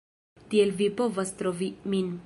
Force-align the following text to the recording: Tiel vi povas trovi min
Tiel 0.53 0.71
vi 0.79 0.87
povas 1.03 1.37
trovi 1.43 1.71
min 1.95 2.13